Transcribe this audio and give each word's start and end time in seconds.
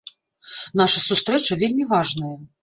Наша 0.81 0.99
сустрэча 1.09 1.59
вельмі 1.65 1.87
важная. 1.93 2.33